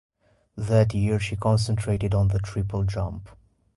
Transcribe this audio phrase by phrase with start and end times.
[0.57, 3.29] That year, she concentrated on the triple jump.